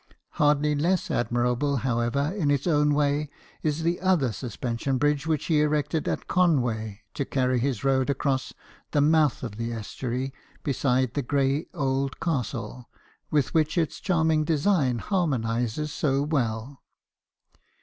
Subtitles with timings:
[0.39, 3.29] Hardly less admirable, however, in its own way
[3.61, 8.51] is the other suspension bridge which he erected at Conway, to carry his road across
[8.93, 10.33] the mouth of the estuary,
[10.63, 12.89] beside the grey old castle,
[13.29, 16.81] with which its charming design harmonizes so well.